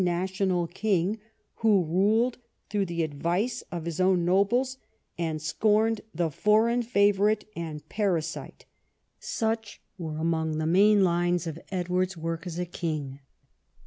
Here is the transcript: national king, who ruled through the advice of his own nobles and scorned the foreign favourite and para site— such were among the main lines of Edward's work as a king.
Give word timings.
national 0.03 0.65
king, 0.65 1.19
who 1.57 1.83
ruled 1.83 2.39
through 2.71 2.87
the 2.87 3.03
advice 3.03 3.61
of 3.71 3.85
his 3.85 4.01
own 4.01 4.25
nobles 4.25 4.79
and 5.15 5.39
scorned 5.39 6.01
the 6.11 6.31
foreign 6.31 6.81
favourite 6.81 7.45
and 7.55 7.87
para 7.87 8.23
site— 8.23 8.65
such 9.19 9.79
were 9.99 10.17
among 10.17 10.57
the 10.57 10.65
main 10.65 11.03
lines 11.03 11.45
of 11.45 11.59
Edward's 11.69 12.17
work 12.17 12.47
as 12.47 12.57
a 12.57 12.65
king. 12.65 13.19